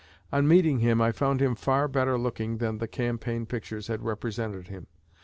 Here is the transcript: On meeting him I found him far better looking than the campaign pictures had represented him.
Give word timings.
On 0.33 0.47
meeting 0.47 0.79
him 0.79 0.99
I 0.99 1.11
found 1.11 1.43
him 1.43 1.53
far 1.53 1.87
better 1.87 2.17
looking 2.17 2.57
than 2.57 2.79
the 2.79 2.87
campaign 2.87 3.45
pictures 3.45 3.85
had 3.85 4.01
represented 4.01 4.67
him. 4.67 4.87